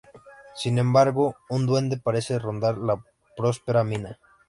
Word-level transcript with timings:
Sin 0.55 0.79
embargo, 0.79 1.35
un 1.47 1.67
duende 1.67 1.95
parece 1.97 2.39
rondar 2.39 2.79
la 2.79 3.05
próspera 3.37 3.83
mina. 3.83 4.17